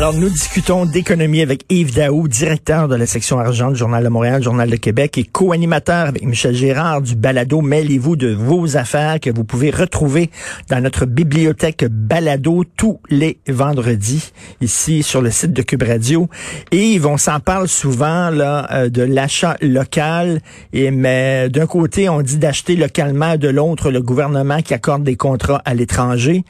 Alors, 0.00 0.14
nous 0.14 0.30
discutons 0.30 0.86
d'économie 0.86 1.42
avec 1.42 1.66
Yves 1.68 1.94
Daou, 1.94 2.26
directeur 2.26 2.88
de 2.88 2.96
la 2.96 3.04
section 3.04 3.38
argent 3.38 3.70
du 3.70 3.76
Journal 3.76 4.02
de 4.02 4.08
Montréal, 4.08 4.42
Journal 4.42 4.70
de 4.70 4.76
Québec, 4.76 5.18
et 5.18 5.24
co-animateur 5.24 6.06
avec 6.06 6.24
Michel 6.24 6.54
Gérard 6.54 7.02
du 7.02 7.16
Balado 7.16 7.60
Mêlez-vous 7.60 8.16
de 8.16 8.32
vos 8.32 8.78
affaires 8.78 9.20
que 9.20 9.28
vous 9.28 9.44
pouvez 9.44 9.70
retrouver 9.70 10.30
dans 10.70 10.82
notre 10.82 11.04
bibliothèque 11.04 11.84
Balado 11.84 12.64
tous 12.78 12.98
les 13.10 13.40
vendredis, 13.46 14.32
ici 14.62 15.02
sur 15.02 15.20
le 15.20 15.30
site 15.30 15.52
de 15.52 15.60
Cube 15.60 15.82
Radio. 15.82 16.30
Yves, 16.72 17.06
on 17.06 17.18
s'en 17.18 17.38
parle 17.38 17.68
souvent 17.68 18.30
là 18.30 18.68
euh, 18.72 18.88
de 18.88 19.02
l'achat 19.02 19.58
local, 19.60 20.40
et 20.72 20.90
mais 20.90 21.50
d'un 21.50 21.66
côté, 21.66 22.08
on 22.08 22.22
dit 22.22 22.38
d'acheter 22.38 22.74
localement, 22.74 23.36
de 23.36 23.48
l'autre, 23.48 23.90
le 23.90 24.00
gouvernement 24.00 24.62
qui 24.62 24.72
accorde 24.72 25.04
des 25.04 25.16
contrats 25.16 25.60
à 25.66 25.74
l'étranger. 25.74 26.42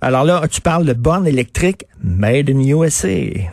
Alors 0.00 0.24
là, 0.24 0.42
tu 0.50 0.60
parles 0.60 0.84
de 0.84 0.92
bornes 0.92 1.26
électriques 1.26 1.85
made 2.02 2.48
in 2.50 2.60
USA. 2.60 3.50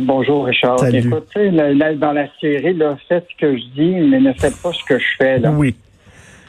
bonjour 0.00 0.46
Richard. 0.46 0.80
Salut. 0.80 0.98
Écoute, 0.98 1.34
là, 1.34 1.72
là, 1.72 1.94
dans 1.94 2.12
la 2.12 2.26
série, 2.40 2.74
là, 2.74 2.96
faites 3.08 3.26
ce 3.30 3.36
que 3.36 3.56
je 3.56 3.64
dis, 3.74 3.94
mais 4.08 4.20
ne 4.20 4.32
faites 4.32 4.60
pas 4.62 4.72
ce 4.72 4.84
que 4.84 4.98
je 4.98 5.16
fais. 5.18 5.38
Là. 5.38 5.50
Oui. 5.50 5.74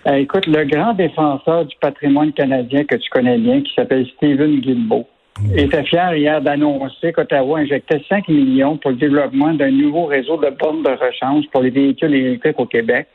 Euh, 0.08 0.16
écoute, 0.16 0.48
le 0.48 0.64
grand 0.66 0.94
défenseur 0.94 1.66
du 1.66 1.76
patrimoine 1.82 2.32
canadien 2.32 2.86
que 2.86 2.96
tu 2.96 3.10
connais 3.10 3.38
bien, 3.38 3.62
qui 3.62 3.74
s'appelle 3.74 4.08
Stephen 4.16 4.60
Guilbeault, 4.62 5.08
était 5.56 5.84
fier 5.84 6.16
hier 6.16 6.42
d'annoncer 6.42 7.14
qu'Ottawa 7.14 7.60
injectait 7.60 8.02
5 8.10 8.28
millions 8.28 8.78
pour 8.78 8.92
le 8.92 8.98
développement 8.98 9.54
d'un 9.54 9.72
nouveau 9.72 10.06
réseau 10.06 10.38
de 10.38 10.50
bornes 10.50 10.84
de 10.84 10.90
rechange 10.90 11.46
pour 11.52 11.62
les 11.62 11.70
véhicules 11.70 12.14
électriques 12.14 12.60
au 12.60 12.66
Québec. 12.66 13.08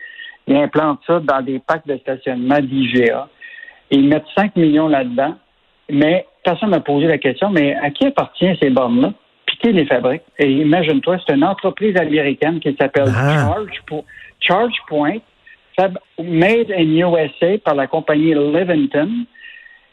Il 0.46 0.56
implante 0.56 1.00
ça 1.06 1.20
dans 1.20 1.42
des 1.42 1.58
packs 1.58 1.86
de 1.86 1.96
stationnement 1.98 2.60
d'IGA. 2.60 3.28
Ils 3.90 4.08
mettent 4.08 4.24
5 4.34 4.56
millions 4.56 4.88
là-dedans. 4.88 5.34
Mais 5.90 6.26
personne 6.44 6.70
m'a 6.70 6.80
posé 6.80 7.06
la 7.06 7.18
question, 7.18 7.50
mais 7.50 7.74
à 7.76 7.90
qui 7.90 8.06
appartient 8.06 8.56
ces 8.62 8.70
bornes-là? 8.70 9.12
Puis 9.46 9.56
qui 9.58 9.72
les 9.72 9.86
fabrique? 9.86 10.22
Et 10.38 10.50
imagine-toi, 10.50 11.18
c'est 11.26 11.34
une 11.34 11.44
entreprise 11.44 11.96
américaine 11.96 12.60
qui 12.60 12.74
s'appelle 12.80 13.08
Ah. 13.14 13.34
Charge, 13.54 13.82
Po- 13.86 14.04
ChargePoint, 14.40 15.18
fab- 15.78 15.98
made 16.18 16.70
in 16.70 16.90
USA 16.96 17.58
par 17.64 17.74
la 17.74 17.86
compagnie 17.86 18.34
Livingston. 18.34 19.10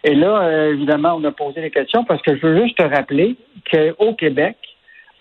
Et 0.04 0.16
là, 0.16 0.42
euh, 0.44 0.74
évidemment, 0.74 1.16
on 1.16 1.24
a 1.26 1.32
posé 1.32 1.62
la 1.62 1.70
question 1.70 2.04
parce 2.06 2.22
que 2.22 2.36
je 2.36 2.42
veux 2.46 2.64
juste 2.64 2.78
te 2.78 2.84
rappeler 2.84 3.36
qu'au 3.72 4.14
Québec, 4.14 4.56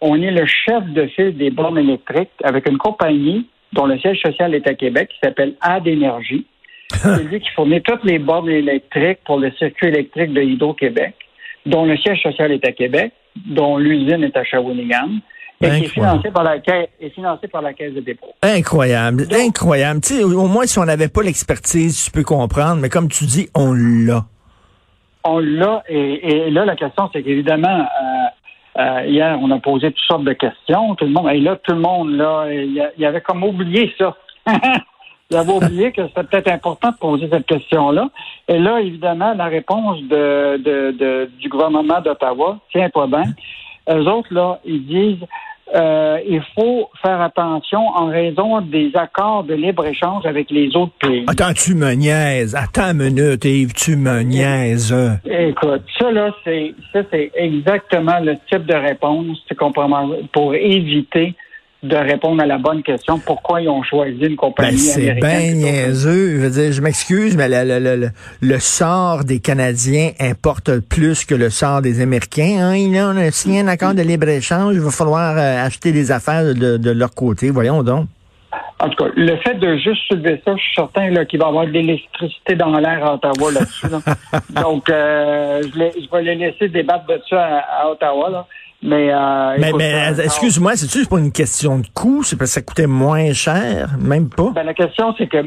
on 0.01 0.21
est 0.23 0.31
le 0.31 0.47
chef 0.47 0.85
de 0.87 1.07
file 1.09 1.37
des 1.37 1.51
bornes 1.51 1.79
électriques 1.79 2.31
avec 2.43 2.67
une 2.69 2.79
compagnie 2.79 3.47
dont 3.75 3.85
le 3.87 3.99
siège 3.99 4.21
social 4.21 4.55
est 4.55 4.67
à 4.67 4.75
Québec 4.75 5.11
qui 5.11 5.19
s'appelle 5.23 5.55
Ad 5.61 5.87
Énergie. 5.87 6.47
C'est 6.97 7.25
lui 7.25 7.41
qui 7.41 7.49
fournit 7.51 7.81
toutes 7.83 8.05
les 8.05 8.19
bornes 8.19 8.49
électriques 8.49 9.19
pour 9.25 9.39
le 9.39 9.51
circuit 9.53 9.89
électrique 9.89 10.33
de 10.33 10.43
Hydro-Québec, 10.43 11.15
dont 11.67 11.85
le 11.85 11.97
siège 11.97 12.21
social 12.23 12.53
est 12.53 12.67
à 12.67 12.73
Québec, 12.73 13.13
dont 13.47 13.77
l'usine 13.79 14.25
est 14.25 14.37
à 14.37 14.45
Shawinigan, 14.45 15.09
et 15.63 15.67
qui 15.69 15.85
est 15.85 15.89
financé 15.89 16.31
par 16.31 16.43
la 16.43 16.59
caisse, 16.59 16.89
est 17.01 17.11
financé 17.11 17.47
par 17.49 17.63
la 17.63 17.73
caisse 17.75 17.93
de 17.95 18.01
dépôt. 18.01 18.29
Incroyable, 18.43 19.27
incroyable. 19.33 20.01
Tu 20.01 20.15
sais, 20.15 20.25
au 20.25 20.47
moins, 20.47 20.65
si 20.67 20.79
on 20.79 20.85
n'avait 20.85 21.09
pas 21.09 21.23
l'expertise, 21.23 22.05
tu 22.07 22.11
peux 22.11 22.25
comprendre, 22.25 22.81
mais 22.81 22.89
comme 22.89 23.09
tu 23.09 23.25
dis, 23.25 23.49
on 23.55 23.73
l'a. 23.75 24.25
On 25.25 25.39
l'a, 25.39 25.83
et, 25.89 26.47
et 26.47 26.51
là, 26.51 26.65
la 26.65 26.77
question, 26.77 27.11
c'est 27.13 27.23
qu'évidemment, 27.23 27.81
euh, 27.81 28.81
euh, 28.81 29.03
hier, 29.07 29.39
on 29.43 29.51
a 29.51 29.59
posé 29.59 29.89
toutes 29.93 29.99
sortes 30.07 30.25
de 30.25 30.33
questions. 30.33 30.95
Tout 30.95 31.05
le 31.05 31.11
monde, 31.11 31.29
et 31.31 31.41
là, 31.41 31.57
tout 31.63 31.75
le 31.75 31.81
monde, 31.81 32.13
là, 32.17 32.47
il 32.51 32.73
y 32.73 32.81
a- 32.81 32.91
il 32.97 33.03
y 33.03 33.07
avait 33.07 33.21
comme 33.21 33.45
oublié 33.45 33.93
ça. 33.99 34.17
il 35.31 35.37
avait 35.37 35.53
oublié 35.53 35.93
que 35.93 36.07
c'était 36.09 36.25
peut-être 36.25 36.51
important 36.51 36.91
de 36.91 36.97
poser 36.97 37.29
cette 37.31 37.47
question-là. 37.47 38.09
Et 38.49 38.59
là, 38.59 38.81
évidemment, 38.81 39.33
la 39.35 39.47
réponse 39.47 40.01
de, 40.03 40.57
de, 40.59 40.91
de- 40.99 41.31
du 41.41 41.49
gouvernement 41.49 42.01
d'Ottawa, 42.01 42.59
tiens-toi 42.73 43.07
bien, 43.07 43.25
eux 43.91 44.07
autres, 44.09 44.33
là, 44.33 44.59
ils 44.65 44.85
disent 44.87 45.27
euh, 45.73 46.19
il 46.29 46.43
faut 46.57 46.89
faire 47.01 47.21
attention 47.21 47.79
en 47.95 48.07
raison 48.07 48.61
des 48.61 48.91
accords 48.97 49.45
de 49.45 49.55
libre-échange 49.55 50.27
avec 50.27 50.51
les 50.51 50.75
autres 50.75 50.95
pays. 51.01 51.25
Attends, 51.29 51.53
tu 51.53 51.77
me 51.77 51.93
niaises. 51.93 52.57
Attends 52.57 52.91
une 52.91 53.05
minute, 53.05 53.45
Yves, 53.45 53.73
tu 53.75 53.95
me 53.95 54.23
niaises. 54.23 54.93
Écoute, 55.25 55.83
ça 55.97 56.11
là, 56.11 56.31
c'est 56.43 56.75
ça, 56.93 57.03
c'est 57.13 57.31
exactement 57.37 58.19
le 58.21 58.35
type 58.51 58.67
de 58.67 58.75
réponse 58.75 59.39
peut 59.49 59.81
avoir 59.81 60.09
pour 60.33 60.55
éviter 60.57 61.35
de 61.83 61.97
répondre 61.97 62.43
à 62.43 62.47
la 62.47 62.59
bonne 62.59 62.83
question 62.83 63.19
pourquoi 63.19 63.63
ils 63.63 63.69
ont 63.69 63.83
choisi 63.83 64.21
une 64.27 64.37
compagnie 64.37 64.73
Ben, 64.73 64.79
c'est 64.79 65.11
américaine. 65.11 65.21
bien 65.21 65.39
plutôt 65.41 65.67
que- 65.67 65.87
niaiseux. 65.87 66.31
Je 66.33 66.37
veux 66.37 66.51
dire, 66.51 66.73
je 66.73 66.83
m'excuse, 66.83 67.37
mais 67.37 67.49
le, 67.49 67.65
le, 67.65 67.79
le, 67.79 67.97
le- 67.97 68.11
le 68.43 68.59
sort 68.59 69.25
des 69.25 69.41
Canadiens 69.41 70.11
importe 70.21 70.79
plus 70.81 71.25
que 71.25 71.35
le 71.35 71.49
sort 71.49 71.81
des 71.81 72.01
Américains. 72.03 72.59
Hein. 72.61 72.73
Et 72.75 72.89
Là, 72.89 73.11
on 73.15 73.17
a 73.17 73.31
signé 73.31 73.61
un 73.61 73.69
accord 73.69 73.95
de 73.95 74.03
libre-échange. 74.03 74.75
Il 74.75 74.81
va 74.81 74.91
falloir 74.91 75.37
euh, 75.39 75.65
acheter 75.65 75.93
des 75.93 76.13
affaires 76.13 76.45
de, 76.55 76.77
de 76.77 76.91
leur 76.91 77.15
côté. 77.15 77.51
Voyons 77.51 77.83
donc. 77.83 78.07
En 78.83 78.89
tout 78.89 79.05
cas, 79.05 79.11
le 79.15 79.37
fait 79.37 79.55
de 79.55 79.77
juste 79.77 80.03
soulever 80.09 80.41
ça, 80.45 80.53
je 80.57 80.61
suis 80.63 80.75
certain 80.75 81.11
là, 81.11 81.25
qu'il 81.25 81.39
va 81.39 81.47
y 81.47 81.49
avoir 81.49 81.67
de 81.67 81.71
l'électricité 81.71 82.57
dans 82.57 82.79
l'air 82.79 83.05
à 83.05 83.15
Ottawa 83.15 83.53
là-dessus. 83.53 83.87
là. 83.89 84.01
Donc, 84.63 84.89
euh, 84.89 85.63
je 85.63 86.11
vais 86.11 86.23
les 86.23 86.35
laisser 86.35 86.69
débattre 86.69 87.07
de 87.07 87.21
ça 87.29 87.43
à, 87.43 87.83
à 87.85 87.91
Ottawa. 87.91 88.31
Là. 88.31 88.47
Mais, 88.83 89.13
euh, 89.13 89.57
Mais, 89.59 89.73
mais 89.77 89.93
euh, 89.95 90.23
excuse-moi, 90.25 90.75
c'est-tu 90.75 91.07
pas 91.07 91.19
une 91.19 91.33
question 91.33 91.79
de 91.79 91.87
coût? 91.95 92.23
C'est 92.23 92.37
parce 92.37 92.51
que 92.51 92.55
ça 92.55 92.63
coûtait 92.63 92.87
moins 92.87 93.33
cher? 93.33 93.91
Même 93.99 94.31
pas? 94.31 94.51
Ben, 94.55 94.65
la 94.65 94.73
question, 94.73 95.15
c'est 95.19 95.27
que, 95.27 95.45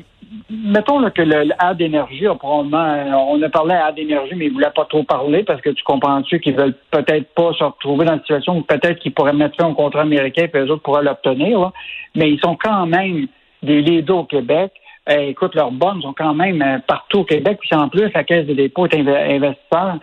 mettons 0.51 0.99
là, 0.99 1.09
que 1.09 1.23
le, 1.23 1.45
le 1.45 1.53
a 1.59 2.35
probablement, 2.35 2.77
euh, 2.77 3.11
on 3.29 3.41
a 3.41 3.49
parlé 3.49 3.73
à 3.73 3.88
Ad 3.88 3.97
Énergie, 3.97 4.35
mais 4.35 4.45
il 4.45 4.49
ne 4.49 4.53
voulait 4.53 4.69
pas 4.75 4.85
trop 4.85 5.03
parler 5.03 5.44
parce 5.44 5.61
que 5.61 5.71
tu 5.71 5.83
comprends-tu 5.83 6.39
qu'ils 6.41 6.55
veulent 6.55 6.75
peut-être 6.91 7.33
pas 7.33 7.51
se 7.53 7.63
retrouver 7.63 8.05
dans 8.05 8.13
une 8.13 8.19
situation 8.19 8.57
où 8.57 8.61
peut-être 8.61 8.99
qu'ils 8.99 9.13
pourraient 9.13 9.33
mettre 9.33 9.55
fin 9.55 9.67
au 9.67 9.73
contrat 9.73 10.01
américain 10.01 10.47
et 10.53 10.57
les 10.57 10.69
autres 10.69 10.83
pourraient 10.83 11.03
l'obtenir. 11.03 11.71
Mais 12.15 12.29
ils 12.29 12.39
sont 12.39 12.55
quand 12.55 12.85
même 12.85 13.27
des 13.63 13.81
leaders 13.81 14.17
au 14.17 14.25
Québec. 14.25 14.73
Euh, 15.09 15.29
écoute, 15.29 15.55
leurs 15.55 15.71
bonnes 15.71 16.01
sont 16.01 16.13
quand 16.13 16.35
même 16.35 16.61
euh, 16.61 16.77
partout 16.85 17.19
au 17.19 17.23
Québec. 17.25 17.57
Puis 17.59 17.75
en 17.75 17.89
plus, 17.89 18.11
la 18.13 18.23
Caisse 18.23 18.45
de 18.45 18.53
dépôt 18.53 18.85
est 18.85 18.95
inve- 18.95 19.35
investisseur. 19.35 19.97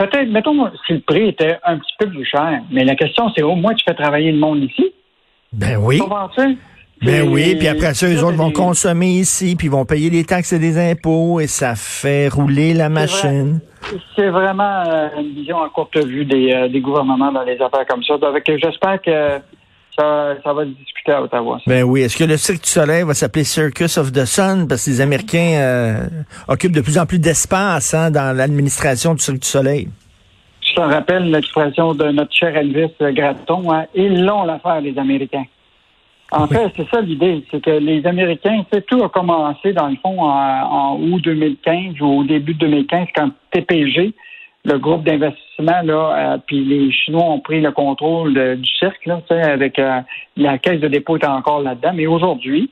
Peut-être, 0.00 0.30
mettons, 0.30 0.54
si 0.86 0.94
le 0.94 1.00
prix 1.00 1.28
était 1.28 1.58
un 1.62 1.76
petit 1.76 1.92
peu 1.98 2.08
plus 2.08 2.24
cher. 2.24 2.62
Mais 2.72 2.84
la 2.84 2.94
question, 2.94 3.30
c'est 3.36 3.42
au 3.42 3.54
moins 3.54 3.74
tu 3.74 3.84
fais 3.86 3.94
travailler 3.94 4.32
le 4.32 4.38
monde 4.38 4.64
ici? 4.64 4.94
Ben 5.52 5.76
oui. 5.76 6.00
Ben 7.02 7.28
oui, 7.28 7.54
puis 7.56 7.68
après 7.68 7.92
ça, 7.92 8.06
eux 8.06 8.24
autres 8.24 8.38
vont 8.38 8.50
consommer 8.50 9.08
ici, 9.08 9.56
puis 9.56 9.66
ils 9.66 9.70
vont 9.70 9.84
payer 9.84 10.08
des 10.08 10.24
taxes 10.24 10.54
et 10.54 10.58
des 10.58 10.78
impôts, 10.78 11.40
et 11.40 11.46
ça 11.46 11.74
fait 11.74 12.28
rouler 12.28 12.72
la 12.72 12.88
machine. 12.88 13.60
C'est 14.16 14.30
vraiment 14.30 14.84
euh, 14.86 15.08
une 15.18 15.34
vision 15.34 15.62
à 15.62 15.68
courte 15.68 16.02
vue 16.02 16.24
des, 16.24 16.50
euh, 16.50 16.68
des 16.68 16.80
gouvernements 16.80 17.32
dans 17.32 17.42
les 17.42 17.60
affaires 17.60 17.86
comme 17.86 18.02
ça. 18.02 18.16
Donc, 18.16 18.42
j'espère 18.46 19.02
que 19.02 19.38
ça, 19.98 20.34
ça 20.42 20.52
va 20.52 20.62
se 20.64 20.68
discuter 20.70 21.12
à 21.12 21.22
Ottawa. 21.22 21.58
ça. 21.58 21.64
Ben 21.70 21.82
oui. 21.84 22.02
Est-ce 22.02 22.16
que 22.16 22.24
le 22.24 22.36
Cirque 22.36 22.62
du 22.62 22.68
Soleil 22.70 23.02
va 23.04 23.14
s'appeler 23.14 23.44
Circus 23.44 23.98
of 23.98 24.12
the 24.12 24.24
Sun? 24.24 24.66
Parce 24.68 24.84
que 24.84 24.90
les 24.90 25.00
Américains 25.00 25.54
euh, 25.60 26.06
occupent 26.48 26.72
de 26.74 26.80
plus 26.80 26.98
en 26.98 27.06
plus 27.06 27.18
d'espace 27.18 27.94
hein, 27.94 28.10
dans 28.10 28.36
l'administration 28.36 29.14
du 29.14 29.20
Cirque 29.22 29.38
du 29.40 29.48
Soleil. 29.48 29.88
Je 30.62 30.74
te 30.74 30.80
rappelle 30.80 31.30
l'expression 31.30 31.94
de 31.94 32.04
notre 32.12 32.32
cher 32.34 32.56
Elvis 32.56 32.92
Gratton. 33.00 33.72
Hein, 33.72 33.86
ils 33.94 34.24
l'ont 34.24 34.44
l'affaire, 34.44 34.80
les 34.80 34.96
Américains. 34.98 35.44
En 36.32 36.44
Oui. 36.46 36.50
fait, 36.56 36.72
c'est 36.76 36.88
ça 36.90 37.00
l'idée. 37.00 37.44
C'est 37.50 37.60
que 37.60 37.70
les 37.70 38.06
Américains, 38.06 38.62
sais, 38.72 38.82
tout 38.82 39.02
a 39.02 39.08
commencé, 39.08 39.72
dans 39.72 39.88
le 39.88 39.96
fond, 40.00 40.20
en, 40.22 40.28
en 40.28 41.00
août 41.00 41.20
2015 41.24 42.00
ou 42.00 42.20
au 42.20 42.24
début 42.24 42.54
de 42.54 42.60
2015, 42.60 43.08
quand 43.16 43.30
TPG, 43.50 44.14
le 44.64 44.78
groupe 44.78 45.04
d'investissement, 45.04 45.82
là, 45.82 46.34
euh, 46.34 46.38
puis 46.46 46.64
les 46.64 46.92
Chinois 46.92 47.24
ont 47.24 47.40
pris 47.40 47.60
le 47.60 47.72
contrôle 47.72 48.34
du 48.56 48.70
cirque, 48.78 49.06
là, 49.06 49.20
avec 49.30 49.78
euh, 49.78 50.00
la 50.36 50.58
caisse 50.58 50.80
de 50.80 50.88
dépôt 50.88 51.16
est 51.16 51.26
encore 51.26 51.62
là-dedans. 51.62 51.92
Mais 51.94 52.06
aujourd'hui, 52.06 52.70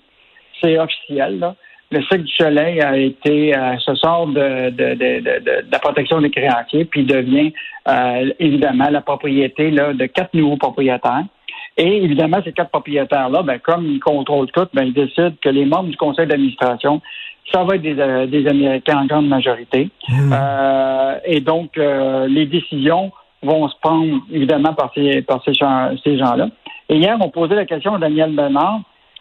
c'est 0.60 0.78
officiel, 0.78 1.38
là. 1.38 1.54
Le 1.90 2.02
Cirque 2.02 2.24
du 2.24 2.32
Soleil 2.34 2.82
a 2.82 2.98
été, 2.98 3.56
euh, 3.56 3.78
se 3.78 3.94
sort 3.94 4.26
de, 4.26 4.68
de, 4.68 4.94
de, 4.94 5.20
de, 5.20 5.38
de- 5.38 5.66
de 5.66 5.72
la 5.72 5.78
protection 5.78 6.20
des 6.20 6.30
créanciers, 6.30 6.84
puis 6.84 7.04
devient 7.04 7.50
euh, 7.88 8.30
évidemment 8.38 8.90
la 8.90 9.00
propriété 9.00 9.70
là, 9.70 9.94
de 9.94 10.04
quatre 10.04 10.34
nouveaux 10.34 10.58
propriétaires. 10.58 11.24
Et 11.78 12.02
évidemment, 12.02 12.40
ces 12.44 12.52
quatre 12.52 12.70
propriétaires-là, 12.70 13.42
ben, 13.42 13.58
comme 13.60 13.86
ils 13.86 14.00
contrôlent 14.00 14.50
tout, 14.50 14.66
ben, 14.74 14.82
ils 14.82 14.92
décident 14.92 15.32
que 15.40 15.48
les 15.48 15.64
membres 15.64 15.88
du 15.88 15.96
conseil 15.96 16.26
d'administration, 16.26 17.00
ça 17.52 17.62
va 17.62 17.76
être 17.76 17.82
des, 17.82 17.98
euh, 17.98 18.26
des 18.26 18.46
Américains 18.48 18.98
en 18.98 19.06
grande 19.06 19.28
majorité. 19.28 19.88
Euh, 20.10 21.14
et 21.24 21.40
donc, 21.40 21.78
euh, 21.78 22.26
les 22.26 22.46
décisions 22.46 23.12
vont 23.42 23.68
se 23.68 23.74
prendre 23.80 24.20
évidemment 24.30 24.74
par 24.74 24.90
ces, 24.94 25.22
par 25.22 25.42
ces, 25.44 25.54
gens, 25.54 25.90
ces 26.02 26.18
gens-là. 26.18 26.48
Et 26.88 26.96
hier, 26.96 27.16
on 27.20 27.30
posait 27.30 27.54
la 27.54 27.64
question 27.64 27.94
à 27.94 27.98
Daniel 27.98 28.34
Bernard, 28.34 28.80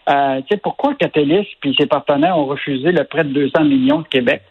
euh, 0.10 0.42
tu 0.42 0.56
sais, 0.56 0.58
pourquoi 0.58 0.96
Catalyst 0.96 1.50
puis 1.60 1.76
ses 1.78 1.86
partenaires 1.86 2.38
ont 2.38 2.46
refusé 2.46 2.92
le 2.92 3.04
prêt 3.04 3.26
de 3.26 3.34
200 3.34 3.66
millions 3.66 4.00
de 4.00 4.08
Québec? 4.08 4.42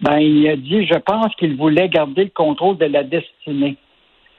Ben, 0.00 0.18
il 0.18 0.48
a 0.48 0.56
dit, 0.56 0.86
je 0.86 0.98
pense 0.98 1.34
qu'il 1.36 1.56
voulait 1.56 1.88
garder 1.88 2.24
le 2.24 2.30
contrôle 2.30 2.78
de 2.78 2.84
la 2.84 3.02
destinée. 3.02 3.76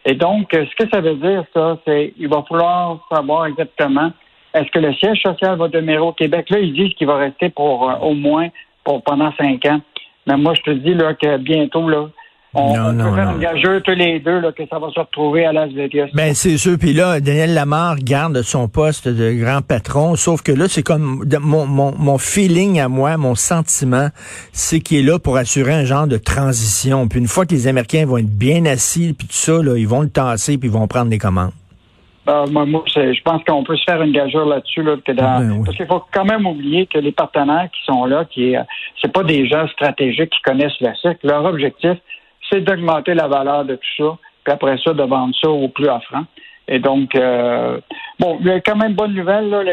Et 0.10 0.16
donc, 0.16 0.54
euh, 0.54 0.66
ce 0.66 0.84
que 0.84 0.90
ça 0.90 1.02
veut 1.02 1.16
dire, 1.16 1.44
ça, 1.54 1.78
c'est 1.86 2.14
il 2.18 2.30
va 2.30 2.44
falloir 2.48 3.06
savoir 3.12 3.46
exactement 3.46 4.12
est-ce 4.54 4.72
que 4.72 4.80
le 4.80 4.94
siège 4.94 5.22
social 5.22 5.58
va 5.58 5.68
demeurer 5.68 6.00
au 6.00 6.14
Québec? 6.14 6.50
Là, 6.50 6.60
ils 6.60 6.74
disent 6.74 6.94
qu'il 6.94 7.08
va 7.08 7.18
rester 7.18 7.50
pour 7.50 7.90
euh, 7.90 7.96
au 7.98 8.14
moins 8.14 8.48
pour 8.86 9.04
pendant 9.04 9.34
cinq 9.34 9.66
ans. 9.66 9.82
Mais 10.26 10.38
moi, 10.38 10.54
je 10.56 10.62
te 10.62 10.72
dis 10.72 10.94
là, 10.94 11.14
que 11.14 11.38
bientôt, 11.38 11.90
là, 11.90 12.08
on, 12.54 12.76
Non, 12.76 12.84
on 12.90 12.94
non, 12.94 13.10
peut 13.10 13.16
faire 13.16 13.26
non. 13.26 13.32
une 13.34 13.40
gageure 13.40 13.84
tous 13.84 13.92
les 13.92 14.20
deux 14.20 14.40
là, 14.40 14.52
que 14.52 14.64
ça 14.70 14.80
va 14.80 14.90
se 14.90 15.00
retrouver 15.00 15.46
à 15.46 15.52
Las 15.54 15.72
Vegas. 15.72 16.08
Ben 16.14 16.34
c'est 16.34 16.58
sûr. 16.58 16.78
Puis 16.80 16.94
là, 16.94 17.20
Daniel 17.20 17.54
Lamar 17.54 17.98
garde 17.98 18.42
son 18.42 18.68
poste 18.68 19.08
de 19.08 19.34
grand 19.34 19.62
patron. 19.62 20.16
Sauf 20.16 20.42
que 20.42 20.52
là, 20.52 20.66
c'est 20.68 20.84
comme 20.84 21.24
mon, 21.42 21.66
mon, 21.68 21.94
mon 21.98 22.18
feeling 22.18 22.80
à 22.80 22.88
moi, 22.88 23.18
mon 23.18 23.36
sentiment, 23.36 24.08
c'est 24.54 24.80
qu'il 24.80 25.00
est 25.00 25.04
là 25.10 25.20
pour 25.20 25.38
assurer 25.38 25.74
un 25.74 25.86
genre 25.86 26.08
de 26.08 26.18
transition. 26.18 27.08
Puis 27.08 27.20
une 27.20 27.28
fois 27.28 27.46
que 27.46 27.54
les 27.54 27.68
Américains 27.68 28.06
vont 28.06 28.18
être 28.18 28.26
bien 28.38 28.66
assis, 28.66 29.14
puis 29.18 29.28
tout 29.28 29.34
ça, 29.34 29.62
là, 29.62 29.78
ils 29.78 29.88
vont 29.88 30.02
le 30.02 30.10
tasser, 30.10 30.58
puis 30.58 30.70
ils 30.70 30.74
vont 30.74 30.88
prendre 30.88 31.12
les 31.12 31.18
commandes. 31.20 31.52
Euh, 32.30 32.46
moi, 32.48 32.66
je 32.88 33.22
pense 33.24 33.42
qu'on 33.46 33.64
peut 33.64 33.78
se 33.78 33.84
faire 33.86 34.02
une 34.02 34.12
gageure 34.12 34.46
là-dessus, 34.46 34.84
là, 34.84 34.96
que 35.06 35.14
dans- 35.14 35.40
Ben 35.40 35.52
oui. 35.52 35.62
parce 35.66 35.78
qu'il 35.78 35.86
faut 35.86 36.04
quand 36.14 36.26
même 36.26 36.46
oublier 36.46 36.86
que 36.86 36.98
les 37.00 37.14
partenaires 37.14 37.70
qui 37.72 37.80
sont 37.86 38.04
là, 38.06 38.26
qui 38.26 38.56
euh, 38.58 38.64
c'est 39.02 39.12
pas 39.14 39.24
des 39.24 39.48
gens 39.48 39.66
stratégiques 39.70 40.32
qui 40.32 40.42
connaissent 40.44 40.80
le 40.82 40.90
cycle. 41.02 41.20
Leur 41.26 41.46
objectif, 41.46 41.98
c'est 42.50 42.62
d'augmenter 42.62 43.14
la 43.14 43.28
valeur 43.28 43.66
de 43.66 43.76
tout 43.76 43.96
ça, 43.98 44.18
puis 44.44 44.54
après 44.54 44.78
ça, 44.84 44.94
de 44.94 45.04
vendre 45.04 45.34
ça 45.42 45.50
au 45.50 45.68
plus 45.68 45.88
offrant. 45.90 46.24
Et 46.70 46.80
donc, 46.80 47.16
euh, 47.16 47.80
bon, 48.20 48.38
il 48.42 48.48
y 48.48 48.52
a 48.52 48.60
quand 48.60 48.76
même 48.76 48.94
bonne 48.94 49.14
nouvelle, 49.14 49.50
là, 49.50 49.64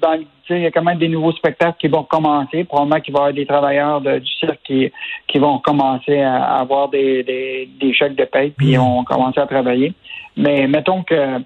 dans, 0.00 0.18
il 0.50 0.58
y 0.58 0.66
a 0.66 0.70
quand 0.72 0.82
même 0.82 0.98
des 0.98 1.08
nouveaux 1.08 1.30
spectacles 1.32 1.76
qui 1.78 1.86
vont 1.86 2.02
commencer. 2.02 2.64
Probablement 2.64 3.00
qu'il 3.00 3.14
va 3.14 3.18
y 3.18 3.22
avoir 3.22 3.32
des 3.34 3.46
travailleurs 3.46 4.00
de- 4.00 4.18
du 4.18 4.30
cirque 4.32 4.58
qui, 4.64 4.90
qui 5.28 5.38
vont 5.38 5.58
commencer 5.60 6.20
à 6.20 6.58
avoir 6.58 6.88
des, 6.88 7.22
des, 7.22 7.68
des 7.80 7.94
chèques 7.94 8.16
de 8.16 8.24
paye, 8.24 8.50
puis 8.50 8.76
Mm. 8.76 8.80
on 8.80 8.94
vont 8.96 9.04
commencer 9.04 9.40
à 9.40 9.46
travailler. 9.46 9.94
Mais 10.36 10.66
mettons 10.66 11.02
que 11.04 11.38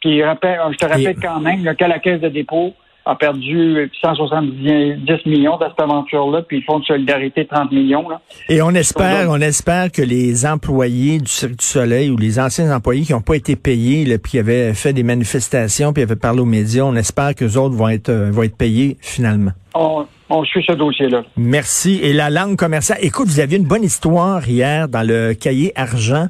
puis 0.00 0.18
je 0.18 0.76
te 0.76 0.86
rappelle 0.86 1.16
quand 1.20 1.40
même 1.40 1.62
là, 1.62 1.74
que 1.74 1.84
la 1.84 1.98
Caisse 1.98 2.20
de 2.20 2.28
dépôt 2.30 2.72
a 3.06 3.14
perdu 3.14 3.90
170 4.02 5.26
millions 5.26 5.56
dans 5.56 5.68
cette 5.68 5.80
aventure-là, 5.80 6.42
puis 6.42 6.58
le 6.58 6.64
Fonds 6.64 6.80
de 6.80 6.84
solidarité 6.84 7.46
30 7.46 7.72
millions. 7.72 8.08
Là. 8.08 8.20
Et 8.48 8.62
on 8.62 8.70
espère, 8.70 9.28
on 9.30 9.40
espère 9.40 9.90
que 9.90 10.02
les 10.02 10.46
employés 10.46 11.18
du 11.18 11.30
Cirque 11.30 11.56
du 11.56 11.64
Soleil 11.64 12.10
ou 12.10 12.16
les 12.16 12.38
anciens 12.38 12.74
employés 12.74 13.02
qui 13.02 13.12
n'ont 13.12 13.20
pas 13.20 13.36
été 13.36 13.56
payés, 13.56 14.04
là, 14.04 14.18
puis 14.18 14.32
qui 14.32 14.38
avaient 14.38 14.74
fait 14.74 14.92
des 14.92 15.02
manifestations, 15.02 15.92
puis 15.92 16.02
avaient 16.02 16.16
parlé 16.16 16.40
aux 16.40 16.46
médias, 16.46 16.84
on 16.84 16.96
espère 16.96 17.34
que 17.34 17.44
autres 17.56 17.74
vont 17.74 17.88
être 17.88 18.10
euh, 18.10 18.30
vont 18.30 18.42
être 18.42 18.56
payés 18.56 18.96
finalement. 19.00 19.52
On, 19.74 20.06
on 20.30 20.44
suit 20.44 20.64
ce 20.66 20.72
dossier-là. 20.72 21.22
Merci. 21.36 21.98
Et 22.02 22.12
la 22.12 22.30
langue 22.30 22.56
commerciale. 22.56 22.98
Écoute, 23.02 23.28
vous 23.28 23.40
aviez 23.40 23.58
une 23.58 23.64
bonne 23.66 23.82
histoire 23.84 24.48
hier 24.48 24.88
dans 24.88 25.02
le 25.06 25.34
cahier 25.34 25.72
argent. 25.76 26.28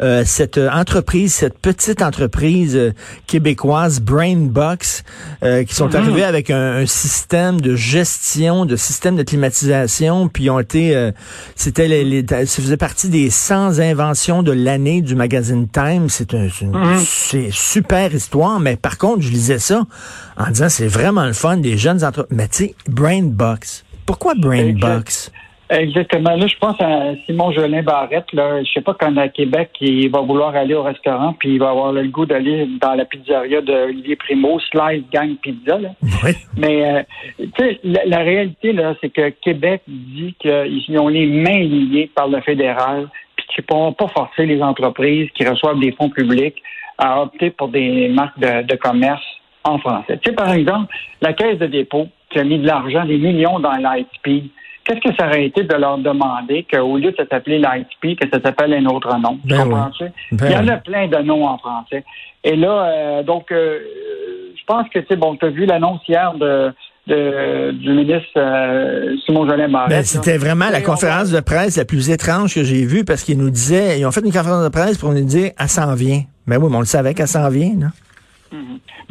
Euh, 0.00 0.22
cette 0.24 0.58
euh, 0.58 0.70
entreprise, 0.70 1.34
cette 1.34 1.58
petite 1.58 2.02
entreprise 2.02 2.76
euh, 2.76 2.92
québécoise, 3.26 4.00
Brainbox, 4.00 5.02
euh, 5.42 5.64
qui 5.64 5.74
sont 5.74 5.94
arrivés 5.94 6.24
avec 6.24 6.50
un, 6.50 6.76
un 6.76 6.86
système 6.86 7.60
de 7.60 7.74
gestion, 7.74 8.64
de 8.66 8.76
système 8.76 9.16
de 9.16 9.22
climatisation, 9.22 10.28
puis 10.28 10.50
ont 10.50 10.60
été, 10.60 10.94
euh, 10.94 11.10
c'était 11.56 11.88
les, 11.88 12.04
les- 12.04 12.24
ça 12.28 12.46
faisait 12.62 12.76
partie 12.76 13.08
des 13.08 13.30
100 13.30 13.78
inventions 13.80 14.42
de 14.42 14.52
l'année 14.52 15.00
du 15.00 15.14
magazine 15.14 15.66
Time. 15.68 16.08
C'est 16.08 16.34
un, 16.34 16.48
une 16.60 16.72
c'est 16.98 17.48
super 17.50 18.14
histoire, 18.14 18.60
mais 18.60 18.76
par 18.76 18.98
contre, 18.98 19.22
je 19.22 19.30
lisais 19.30 19.58
ça 19.58 19.84
en 20.36 20.50
disant 20.50 20.68
c'est 20.68 20.86
vraiment 20.86 21.24
le 21.24 21.32
fun 21.32 21.56
des 21.56 21.76
jeunes 21.76 22.04
entreprises. 22.04 22.36
Mais 22.36 22.48
tu 22.48 22.56
sais, 22.66 22.74
Brainbox. 22.88 23.37
Pourquoi 24.06 24.34
Brainbox? 24.34 25.32
Exactement. 25.70 26.34
Là, 26.34 26.46
je 26.46 26.56
pense 26.58 26.80
à 26.80 27.14
Simon 27.26 27.52
Jolin 27.52 27.82
Barrette. 27.82 28.32
Là, 28.32 28.62
je 28.62 28.72
sais 28.72 28.80
pas 28.80 28.94
quand 28.94 29.14
à 29.18 29.28
Québec, 29.28 29.70
il 29.80 30.10
va 30.10 30.20
vouloir 30.22 30.54
aller 30.56 30.74
au 30.74 30.82
restaurant, 30.82 31.34
puis 31.38 31.54
il 31.54 31.58
va 31.58 31.70
avoir 31.70 31.92
le 31.92 32.04
goût 32.08 32.24
d'aller 32.24 32.66
dans 32.80 32.94
la 32.94 33.04
pizzeria 33.04 33.60
de 33.60 33.72
Olivier 33.72 34.16
Primo, 34.16 34.58
Slice 34.60 35.04
Gang 35.12 35.36
Pizza. 35.42 35.78
Là. 35.78 35.90
Oui. 36.24 36.30
Mais 36.56 36.90
euh, 36.90 37.02
la, 37.84 38.06
la 38.06 38.18
réalité 38.18 38.72
là, 38.72 38.94
c'est 39.00 39.10
que 39.10 39.28
Québec 39.28 39.82
dit 39.86 40.34
qu'ils 40.38 40.98
ont 40.98 41.08
les 41.08 41.26
mains 41.26 41.64
liées 41.64 42.10
par 42.14 42.28
le 42.28 42.40
fédéral, 42.40 43.08
puis 43.36 43.46
qu'ils 43.48 43.64
ne 43.64 43.66
pourront 43.66 43.92
pas 43.92 44.08
forcer 44.08 44.46
les 44.46 44.62
entreprises 44.62 45.28
qui 45.34 45.46
reçoivent 45.46 45.80
des 45.80 45.92
fonds 45.92 46.10
publics 46.10 46.62
à 46.96 47.20
opter 47.22 47.50
pour 47.50 47.68
des 47.68 48.08
marques 48.08 48.38
de, 48.40 48.62
de 48.62 48.74
commerce 48.76 49.22
en 49.64 49.78
français. 49.78 50.18
Tu 50.22 50.30
sais, 50.30 50.36
par 50.36 50.50
exemple, 50.52 50.92
la 51.20 51.34
Caisse 51.34 51.58
de 51.58 51.66
dépôt 51.66 52.08
qui 52.30 52.38
a 52.38 52.44
mis 52.44 52.58
de 52.58 52.66
l'argent, 52.66 53.04
des 53.04 53.18
millions 53.18 53.58
dans 53.60 53.72
Lightspeed. 53.72 54.48
Qu'est-ce 54.84 55.00
que 55.00 55.14
ça 55.16 55.26
aurait 55.26 55.44
été 55.44 55.64
de 55.64 55.74
leur 55.74 55.98
demander 55.98 56.66
qu'au 56.70 56.96
lieu 56.96 57.12
de 57.12 57.26
s'appeler 57.30 57.58
Lightspeed, 57.58 58.18
que 58.18 58.28
ça 58.32 58.40
s'appelle 58.42 58.72
un 58.72 58.86
autre 58.86 59.14
nom? 59.18 59.38
Tu 59.42 59.48
Ben 59.48 59.64
comprends-tu? 59.64 60.04
Ben 60.32 60.46
Il 60.46 60.52
y 60.52 60.56
en 60.56 60.68
a 60.68 60.76
plein 60.78 61.06
de 61.08 61.18
noms 61.18 61.46
en 61.46 61.58
français. 61.58 62.04
Et 62.44 62.56
là, 62.56 62.84
euh, 62.84 63.22
donc, 63.22 63.52
euh, 63.52 63.78
je 64.56 64.62
pense 64.66 64.88
que, 64.88 64.98
tu 65.00 65.06
sais, 65.08 65.16
bon, 65.16 65.36
tu 65.36 65.44
as 65.44 65.50
vu 65.50 65.66
l'annonce 65.66 66.00
hier 66.08 66.32
de, 66.34 66.72
de- 67.06 67.72
du 67.72 67.90
ministre 67.92 68.30
euh, 68.36 69.14
Simon 69.26 69.46
Jolin. 69.48 69.68
Ben, 69.88 70.02
c'était 70.02 70.38
vraiment 70.38 70.70
la 70.70 70.80
conférence 70.80 71.30
de 71.30 71.40
presse 71.40 71.76
la 71.76 71.84
plus 71.84 72.08
étrange 72.10 72.54
que 72.54 72.62
j'ai 72.64 72.86
vue 72.86 73.04
parce 73.04 73.24
qu'ils 73.24 73.38
nous 73.38 73.50
disaient, 73.50 73.98
ils 74.00 74.06
ont 74.06 74.10
fait 74.12 74.20
une 74.24 74.32
conférence 74.32 74.64
de 74.64 74.68
presse 74.70 74.96
pour 74.96 75.12
nous 75.12 75.24
dire, 75.24 75.50
elle 75.58 75.68
s'en 75.68 75.94
vient. 75.94 76.22
Ben 76.46 76.56
oui, 76.58 76.68
mais 76.70 76.76
on 76.76 76.80
le 76.80 76.86
savait 76.86 77.12
qu'elle 77.12 77.28
s'en 77.28 77.48
vient, 77.50 77.74
là. 77.78 77.86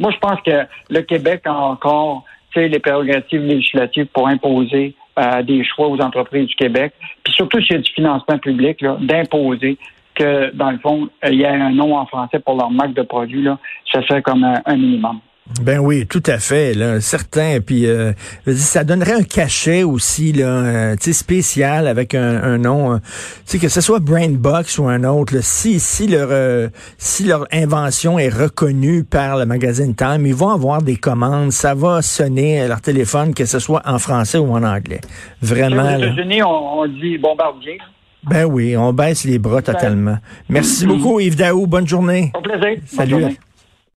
Moi, 0.00 0.10
je 0.12 0.18
pense 0.18 0.40
que 0.44 0.66
le 0.90 1.00
Québec 1.02 1.42
a 1.44 1.52
encore 1.54 2.24
les 2.66 2.78
prérogatives 2.80 3.42
législatives 3.42 4.06
pour 4.06 4.26
imposer 4.26 4.94
euh, 5.18 5.42
des 5.42 5.64
choix 5.64 5.88
aux 5.88 6.00
entreprises 6.00 6.48
du 6.48 6.54
Québec. 6.56 6.92
Puis 7.22 7.32
surtout 7.34 7.60
s'il 7.60 7.76
y 7.76 7.78
a 7.78 7.82
du 7.82 7.92
financement 7.92 8.38
public, 8.38 8.84
d'imposer 9.00 9.78
que, 10.14 10.52
dans 10.54 10.70
le 10.72 10.78
fond, 10.78 11.08
euh, 11.24 11.28
il 11.30 11.38
y 11.38 11.42
ait 11.42 11.48
un 11.48 11.70
nom 11.70 11.96
en 11.96 12.06
français 12.06 12.40
pour 12.40 12.56
leur 12.56 12.70
marque 12.70 12.94
de 12.94 13.02
produit. 13.02 13.42
Là, 13.42 13.58
serait 13.92 14.22
comme 14.22 14.44
un 14.44 14.76
minimum. 14.76 15.20
Ben 15.62 15.78
oui, 15.78 16.06
tout 16.06 16.22
à 16.26 16.38
fait, 16.38 16.74
là, 16.74 17.00
certain. 17.00 17.58
Puis 17.64 17.86
euh, 17.86 18.12
ça 18.54 18.84
donnerait 18.84 19.14
un 19.14 19.22
cachet 19.22 19.82
aussi, 19.82 20.32
là, 20.32 20.46
euh, 20.46 20.96
spécial 21.00 21.86
avec 21.86 22.14
un, 22.14 22.42
un 22.42 22.58
nom, 22.58 22.92
euh, 22.92 22.96
tu 22.98 23.02
sais, 23.46 23.58
que 23.58 23.68
ce 23.68 23.80
soit 23.80 23.98
Brainbox 23.98 24.78
ou 24.78 24.88
un 24.88 25.04
autre. 25.04 25.34
là, 25.34 25.40
si 25.42 25.80
si 25.80 26.06
leur 26.06 26.28
euh, 26.30 26.68
si 26.98 27.24
leur 27.24 27.46
invention 27.50 28.18
est 28.18 28.28
reconnue 28.28 29.04
par 29.04 29.38
le 29.38 29.46
magazine 29.46 29.94
Time, 29.94 30.26
ils 30.26 30.34
vont 30.34 30.50
avoir 30.50 30.82
des 30.82 30.96
commandes, 30.96 31.50
ça 31.50 31.74
va 31.74 32.02
sonner 32.02 32.60
à 32.60 32.68
leur 32.68 32.82
téléphone, 32.82 33.34
que 33.34 33.46
ce 33.46 33.58
soit 33.58 33.82
en 33.86 33.98
français 33.98 34.38
ou 34.38 34.52
en 34.52 34.62
anglais. 34.62 35.00
Vraiment. 35.40 35.96
Aux. 35.96 35.98
États-Unis, 35.98 36.42
on, 36.42 36.80
on 36.80 36.86
dit 36.86 37.16
bombardier. 37.18 37.78
Ben 38.24 38.44
oui, 38.44 38.76
on 38.76 38.92
baisse 38.92 39.24
les 39.24 39.38
bras 39.38 39.62
totalement. 39.62 40.18
Merci 40.48 40.86
beaucoup, 40.86 41.20
Yves 41.20 41.36
Daou. 41.36 41.66
Bonne 41.66 41.86
journée. 41.88 42.32
Au 42.36 42.40
plaisir. 42.42 42.82
Salut. 42.86 43.38